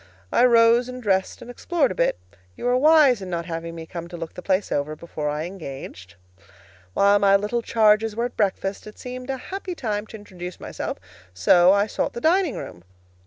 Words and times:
I 0.31 0.45
rose 0.45 0.89
and 0.89 0.99
dressed 0.99 1.43
and 1.43 1.51
explored 1.51 1.91
a 1.91 1.93
bit. 1.93 2.17
You 2.57 2.65
were 2.65 2.75
wise 2.75 3.21
in 3.21 3.29
not 3.29 3.45
having 3.45 3.75
me 3.75 3.85
come 3.85 4.07
to 4.07 4.17
look 4.17 4.33
the 4.33 4.41
place 4.41 4.71
over 4.71 4.95
before 4.95 5.29
I 5.29 5.43
engaged. 5.43 6.15
While 6.95 7.19
my 7.19 7.35
little 7.35 7.61
charges 7.61 8.15
were 8.15 8.25
at 8.25 8.35
breakfast, 8.35 8.87
it 8.87 8.97
seemed 8.97 9.29
a 9.29 9.37
happy 9.37 9.75
time 9.75 10.07
to 10.07 10.17
introduce 10.17 10.59
myself; 10.59 10.97
so 11.35 11.71
I 11.71 11.85
sought 11.85 12.13
the 12.13 12.19
dining 12.19 12.55
room. 12.57 12.83